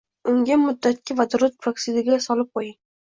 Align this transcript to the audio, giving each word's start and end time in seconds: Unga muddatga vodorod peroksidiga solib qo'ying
Unga 0.31 0.55
muddatga 0.61 1.17
vodorod 1.21 1.59
peroksidiga 1.61 2.19
solib 2.29 2.51
qo'ying 2.59 2.77